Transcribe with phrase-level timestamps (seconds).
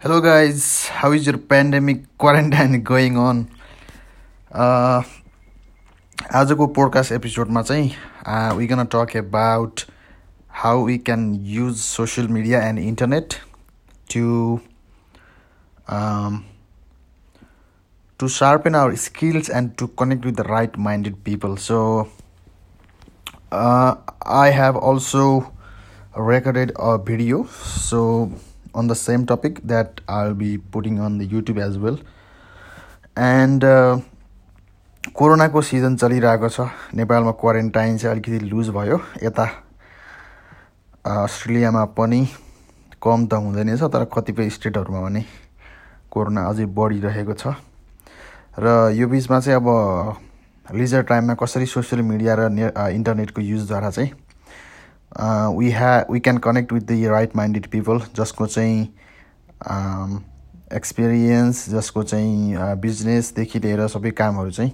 [0.00, 0.86] Hello, guys.
[0.88, 3.44] How is your pandemic quarantine going on?
[4.52, 5.02] Uh,
[6.34, 9.80] आजको podcast एपिसोडमा चाहिँ we gonna talk about
[10.62, 13.34] how we can use social media and internet
[14.14, 14.24] to
[18.20, 21.56] to sharpen our skills and to connect with the right minded people.
[21.56, 22.08] So,
[23.52, 25.52] uh, I have also
[26.16, 27.44] recorded a video.
[28.75, 31.97] On the same topic that I'll be putting on the YouTube as well.
[33.17, 33.63] And
[35.15, 39.45] कोरोनाको season चलिरहेको छ। नेपालमा quarantine चाहिँ अलिकति loose भयो। यता
[41.05, 42.21] अस्ट्रेलियामा पनि
[43.03, 45.25] कम त हुँदैन छ तर कतिपय स्टेटहरूमा भने
[46.11, 47.57] कोरोना अझै बढिरहेको छ।
[48.59, 49.67] र यो बिचमा चाहिँ अब
[50.75, 54.11] लिजर टाइममा कसरी सोसियल मिडिया र ने इन्टरनेटको युजद्वारा चाहिँ
[55.17, 58.81] वी ह्या we can connect with the right minded people जसको चाहिँ
[60.73, 64.71] एक्सपिरियन्स जसको चाहिँ बिजनेसदेखि लिएर सबै कामहरू चाहिँ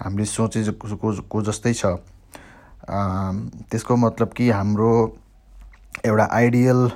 [0.00, 1.86] हामीले सोचेको जस्तै छ।
[3.70, 4.92] त्यसको मतलब कि हाम्रो
[6.06, 6.90] एउटा आइडियल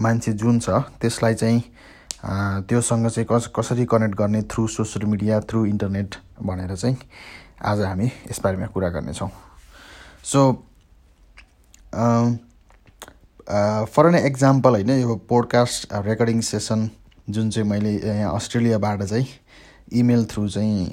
[0.00, 1.62] मान्छे जुन छ त्यसलाई चाहिँ
[2.68, 6.96] त्योसँग चाहिँ कस कसरी कनेक्ट गर्ने through social media through internet भनेर चाहिँ
[7.62, 9.30] आज हामी यसबारेमा कुरा गर्नेछौँ।
[10.24, 10.40] सो
[13.92, 16.90] फर एन एक्जाम्पल होइन यो पोडकास्ट रेकर्डिङ सेसन
[17.30, 19.26] जुन चाहिँ मैले यहाँ अस्ट्रेलियाबाट चाहिँ
[19.92, 20.90] इमेल थ्रु चाहिँ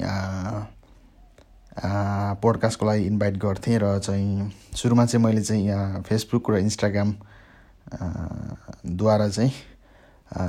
[2.41, 7.15] पोडकास्टको लागि इन्भाइट गर्थेँ र चाहिँ सुरुमा चाहिँ मैले चाहिँ यहाँ फेसबुक र इन्स्टाग्राम
[8.85, 9.51] द्वारा चाहिँ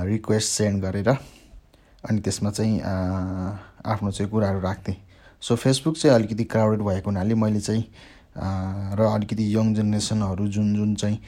[0.07, 4.97] रिक्वेस्ट सेन्ड गरेर अनि त्यसमा चाहिँ आफ्नो चाहिँ कुराहरू राख्थेँ।
[5.41, 7.85] सो फेसबुक चाहिँ अलिकति क्राउडेड भएको हुनाले मैले चाहिँ
[8.37, 11.19] र अलिकति यङ जेनेरेसनहरू जुन जुन चाहिँ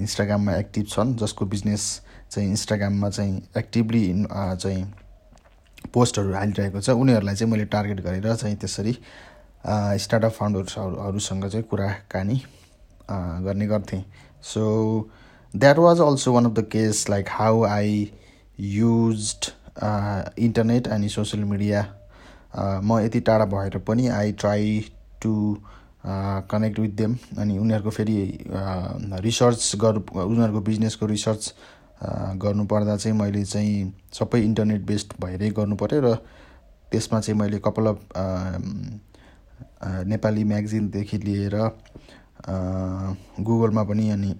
[0.00, 1.84] इन्स्टाग्राममा एक्टिभ छन् जसको बिजनेस
[2.30, 4.84] चाहिँ इन्स्टाग्राममा चाहिँ एक्टिभली चाहिँ
[5.94, 8.96] पोस्टहरू हालिरहेको छ उनीहरूलाई चाहिँ मैले टार्गेट गरेर चाहिँ त्यसरी
[10.04, 12.42] स्टार्टअप फाउन्डर्सहरूसँग चाहिँ कुराकानी
[13.10, 14.04] गर्ने गर्थेँ।
[14.42, 14.62] So
[15.54, 18.10] that was also one of the case like how I
[18.60, 19.34] use
[20.38, 21.86] internet अनि सोसियल मिडिया
[22.58, 24.80] म यति टाढा भएर पनि I try
[25.22, 25.32] to
[26.06, 28.16] connect with them अनि उनीहरूको फेरि
[29.26, 31.54] रिसर्च गर उनीहरूको बिजनेसको रिसर्च
[32.42, 36.14] गर्नुपर्दा चाहिँ मैले चाहिँ सबै इन्टरनेट बेस्ड भएरै गर्नु पऱ्यो र
[36.92, 37.98] त्यसमा चाहिँ मैले कपाल अफ
[40.06, 41.56] नेपाली म्यागजिनदेखि लिएर
[43.40, 44.34] गुगलमा पनि अनि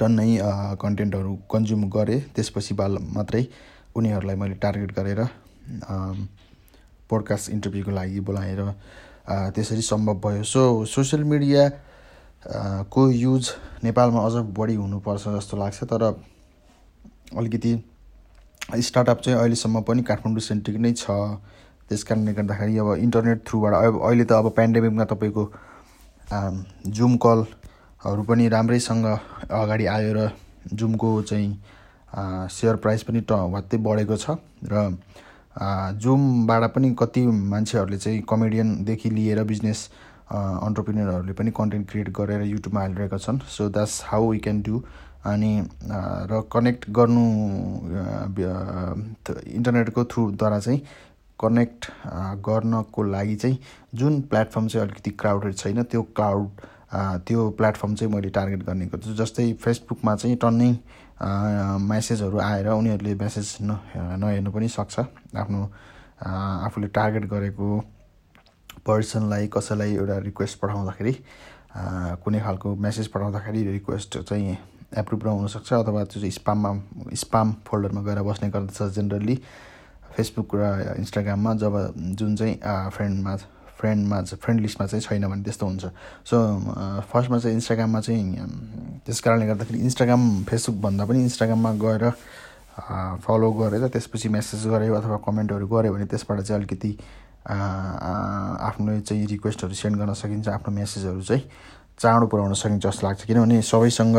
[0.00, 0.28] टन्नै
[0.82, 3.46] कन्टेन्टहरू कन्ज्युम गरेँ। त्यसपछि बाल मात्रै
[3.96, 5.20] उनीहरूलाई मैले टार्गेट गरेर
[7.10, 8.60] पोडकास्ट इन्टरभ्यूको लागि बोलाएर
[9.28, 11.68] त्यसरी सम्भव भयो। सो सोसियल मिडिया
[12.90, 13.50] को युज
[13.84, 16.02] नेपालमा अझ बढी हुनुपर्छ जस्तो लाग्छ तर
[17.36, 17.72] अलिकति
[18.80, 21.10] स्टार्टअप चाहिँ अहिलेसम्म पनि काठमाडौँ सेन्ट्रिक नै छ।
[21.88, 25.44] त्यस कारणले गर्दाखेरि अब इन्टरनेट थ्रुबाट अब अहिले त अब पेन्डेमिकमा तपाईँको
[26.90, 30.30] जुम कलहरू पनि राम्रैसँग अगाडि आयो र
[30.74, 34.34] जुमको चाहिँ सेयर प्राइस पनि ट बढेको छ
[34.66, 34.98] र
[35.56, 39.88] जुमबाट पनि कति मान्छेहरूले चाहिँ कमेडियनदेखि लिएर बिजनेस
[40.32, 44.82] अन्टरप्रिनियरहरूले पनि कन्टेन्ट क्रिएट गरेर युट्युबमा हालिरहेका छन्। So that's how we can do
[45.26, 45.52] अनि
[46.30, 47.24] र कनेक्ट गर्नु
[49.56, 50.80] इन्टरनेटको थ्रुद्वारा चाहिँ
[51.38, 51.90] कनेक्ट
[52.46, 53.58] गर्नको लागि चाहिँ
[53.94, 56.48] जुन प्लेटफर्म चाहिँ अलिकति क्राउडेड छैन त्यो क्राउड
[57.26, 60.70] त्यो प्लेटफर्म चाहिँ मैले टार्गेट गर्ने गर्छु। जस्तै फेसबुकमा चाहिँ टन्नै
[61.20, 63.70] म्यासेजहरू आएर उनीहरूले म्यासेज न
[64.20, 65.00] नहेर्नु पनि सक्छ।
[65.36, 65.60] आफ्नो
[66.66, 67.66] आफूले टार्गेट गरेको
[68.86, 71.12] पर्सनलाई कसैलाई एउटा रिक्वेस्ट पठाउँदाखेरि
[72.24, 74.56] कुनै खालको म्यासेज पठाउँदाखेरि रिक्वेस्ट चाहिँ
[74.96, 76.70] एप्रुभ नहुनसक्छ अथवा त्यो चाहिँ स्पाममा
[77.22, 79.36] स्पाम फोल्डरमा गएर बस्ने गर्दछ जेनरली
[80.16, 81.74] फेसबुक र इन्स्टाग्राममा जब
[82.18, 82.54] जुन चाहिँ
[82.92, 83.36] फ्रेन्डमा
[83.78, 85.84] फ्रेन्डमा फ्रेन्ड लिस्टमा चाहिँ छैन भने त्यस्तो हुन्छ।
[86.24, 86.36] सो
[87.12, 88.24] फर्स्टमा चाहिँ इन्स्टाग्राममा चाहिँ
[89.04, 92.04] त्यस कारणले गर्दाखेरि इन्स्टाग्राम फेसबुकभन्दा पनि इन्स्टाग्राममा गएर
[93.24, 96.92] फलो गरेर त्यसपछि मेसेज गऱ्यो अथवा कमेन्टहरू गऱ्यो भने त्यसबाट चाहिँ अलिकति
[97.48, 101.42] आफ्नो चाहिँ रिक्वेस्टहरू सेन्ड गर्न सकिन्छ आफ्नो मेसेजहरू चाहिँ
[101.98, 104.16] चाँडो पुऱ्याउन सकिन्छ जस्तो लाग्छ। किनभने सबैसँग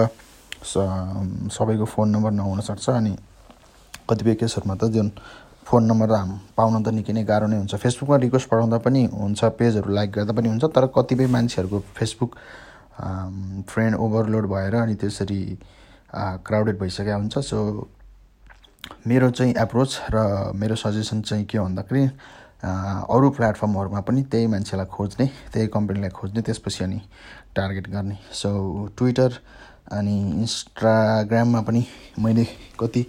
[1.54, 3.14] सबैको फोन नम्बर नहुनसक्छ अनि
[4.10, 5.12] कतिपय केसहरूमा त जुन
[5.68, 6.10] फोन नम्बर
[6.58, 10.34] पाउन त निकै नै गाह्रो नै हुन्छ। फेसबुकमा रिक्वेस्ट पठाउँदा पनि हुन्छ पेजहरू लाइक गर्दा
[10.34, 12.32] पनि हुन्छ तर कतिपय मान्छेहरूको फेसबुक
[13.68, 15.42] फ्रेन्ड ओभरलोड भएर अनि त्यसरी
[16.48, 17.58] क्राउडेड भइसकेको हुन्छ। सो
[19.08, 20.18] मेरो चाहिँ एप्रोच र
[20.56, 22.04] मेरो सजेसन चाहिँ के भन्दाखेरि
[22.64, 27.00] अरू प्लेटफर्महरूमा पनि त्यही मान्छेलाई खोज्ने त्यही कम्पनीलाई खोज्ने त्यसपछि अनि
[27.56, 28.50] टार्गेट गर्ने। सो
[28.98, 29.32] ट्विटर
[29.92, 31.86] अनि इन्स्टाग्राममा पनि
[32.20, 32.46] मैले
[32.80, 33.06] कति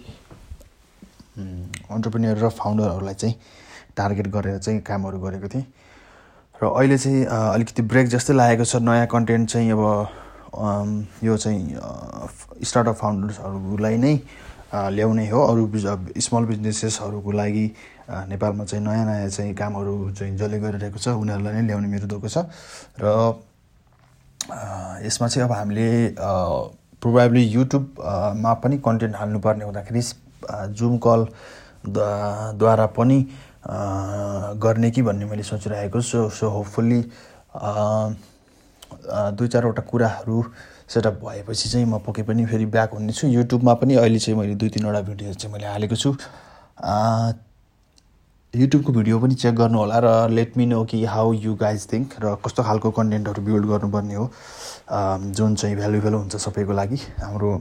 [1.91, 3.35] अन्टरप्रेनियर र फाउन्डरहरूलाई चाहिँ
[3.97, 5.65] टार्गेट गरेर चाहिँ कामहरू गरेको थिएँ।
[6.61, 9.83] र अहिले चाहिँ अलिकति ब्रेक जस्तै लागेको छ। नयाँ कन्टेन्ट चाहिँ अब
[11.23, 11.61] यो चाहिँ
[12.63, 14.13] स्टार्टअप फाउन्डर्सहरूलाई नै
[14.69, 15.63] ल्याउने हो। अरू
[16.19, 17.65] स्मल बिजनेसेसहरूको लागि
[18.29, 22.27] नेपालमा चाहिँ नयाँ नयाँ चाहिँ कामहरू चाहिँ जसले गरिरहेको छ उनीहरूलाई नै ल्याउने मेरो धोको
[22.27, 22.37] छ।
[23.01, 23.05] र
[25.05, 26.15] यसमा चाहिँ अब हामीले
[27.01, 30.01] प्रोभाइबली युट्युबमा पनि कन्टेन्ट हाल्नुपर्ने हुँदाखेरि
[30.73, 31.27] जुम कल
[31.87, 33.19] द्वारा पनि
[34.63, 37.01] गर्ने कि भन्ने मैले सोचिरहेको छु। सो होपफुल्ली
[39.35, 40.43] दुई चारवटा कुराहरू
[40.89, 44.69] सेटअप भएपछि चाहिँ म पक्कै पनि फेरि ब्याक हुनेछु। युट्युबमा पनि अहिले चाहिँ मैले दुई
[44.69, 46.15] तिनवटा भिडियो चाहिँ मैले हालेको छु।
[48.53, 52.13] युट्युबको भिडियो पनि चेक गर्नु होला र लेट मी नो कि हाउ यु गाइज थिङ्क
[52.23, 54.25] र कस्तो खालको कन्टेन्टहरू बिल्ड गर्नुपर्ने हो।
[55.37, 57.51] जुन चाहिँ भ्यालुएबल हुन्छ सबैको लागि। हाम्रो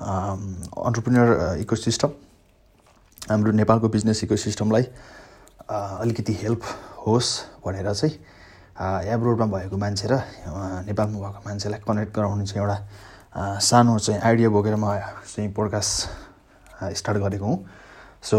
[0.00, 2.10] अन्टरप्रिनियर इको सिस्टम
[3.30, 4.82] हाम्रो नेपालको बिजनेस इको सिस्टमलाई
[5.70, 6.62] अलिकति हेल्प
[7.06, 7.30] होस्
[7.66, 8.14] भनेर चाहिँ
[9.12, 10.22] एब्रोडमा भएको मान्छे र
[10.88, 14.96] नेपालमा भएको मान्छेलाई कनेक्ट गराउने चाहिँ एउटा सानो चाहिँ आइडिया बोकेर म
[15.36, 16.08] चाहिँ पोडकास्ट
[16.96, 17.58] स्टार्ट गरेको हुँ.
[18.22, 18.38] So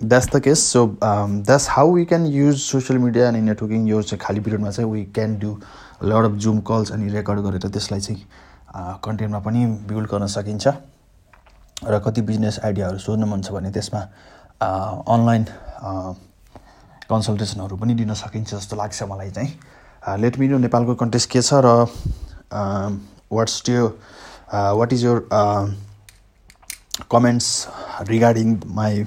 [0.00, 4.20] that's the case so that's how we can use social media अनि नेटवर्किङ यो चाहिँ
[4.20, 5.56] खाली पिरियडमा चाहिँ we can do
[6.04, 8.22] lot of zoom calls अनि रेकर्ड गरेर त्यसलाई चाहिँ
[9.04, 10.68] कन्टेन्टमा पनि बिल्ड गर्न सकिन्छ
[11.84, 14.00] र कति बिजनेस आइडियाहरू सोध्नु मन छ भने त्यसमा
[15.14, 15.44] अनलाइन
[17.10, 21.66] कन्सल्टेसनहरू पनि दिन सकिन्छ जस्तो लाग्छ मलाई चाहिँ। लेट मिनो नेपालको कन्टेस्ट के छ र
[23.32, 23.86] वाट्स त्यो
[24.80, 25.28] what is your
[27.10, 27.68] comments
[28.08, 29.06] regarding my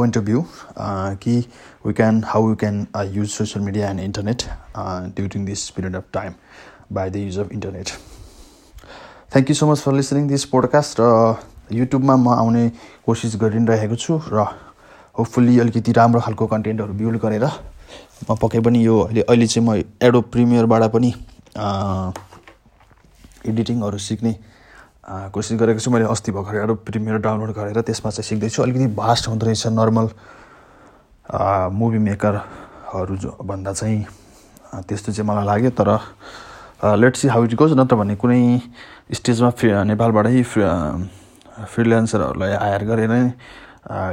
[0.00, 1.46] uh, key
[1.84, 5.94] we can how we can uh, use social media and internet uh, during this period
[5.94, 6.34] of time
[6.90, 7.92] by the use of internet
[9.32, 11.06] thank you so much for listening this podcast र
[11.70, 12.64] युट्युबमा म आउने
[13.06, 14.42] कोसिस गरिरहेको छु र
[15.18, 19.70] hopefully अलिकति राम्रो खालको कन्टेन्टहरू बिल्ड गरेर म पक्कै पनि यो अहिले अहिले चाहिँ म
[20.02, 21.10] एडो प्रिमियरबाट पनि
[23.46, 24.32] एडिटिङहरू सिक्ने
[25.30, 29.28] कोसिस गरेको छु। मैले अस्ति भर्खर एउटा प्रिमियर डाउनलोड गरेर त्यसमा चाहिँ सिक्दैछु। अलिकति भास्ट
[29.30, 30.06] हुँदो रहेछ। नर्मल
[31.78, 34.04] मुभी मेकरहरू जो भन्दा चाहिँ
[34.90, 35.88] त्यस्तो चाहिँ मलाई लाग्यो। तर
[36.84, 38.40] let see how it goes नत्र भने कुनै
[39.12, 40.64] स्टेजमा फ्रि नेपालबाटै फ्रि
[41.72, 43.12] फ्रिल्यान्सरहरूलाई हायर गरेर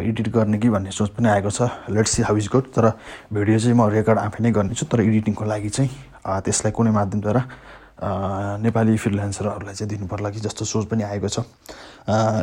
[0.10, 2.92] एडिट गर्ने कि भन्ने सोच पनि आएको छ। Let see how is good तर
[3.34, 5.90] भिडियो चाहिँ म रेकर्ड आफै नै गर्नेछु तर एडिटिङको लागि चाहिँ
[6.44, 7.42] त्यसलाई कुनै माध्यमद्वारा
[8.60, 11.48] नेपाली फ्रिल्यान्सरहरूलाई चाहिँ दिनु पर्ला कि जस्तो सोच पनि आएको छ।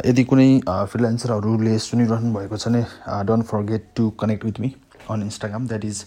[0.09, 2.83] यदि कुनै फ्रिल्यान्सरहरूले सुनिरहनु भएको छ भने
[3.29, 4.75] don't forget to connect with me
[5.11, 6.05] on Instagram that is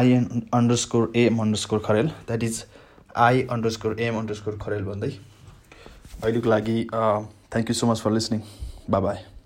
[0.00, 0.48] I N
[0.80, 2.64] underscore M underscore Kharel that is
[3.20, 5.10] I underscore M underscore Kharel भन्दै
[6.22, 8.40] अहिलेको लागि thank you so much for listening
[8.96, 9.39] bye